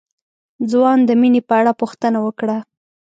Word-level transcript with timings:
ځوان 0.71 0.99
د 1.05 1.09
مينې 1.21 1.41
په 1.47 1.53
اړه 1.59 1.71
پوښتنه 1.81 2.17
وکړه. 2.25 2.57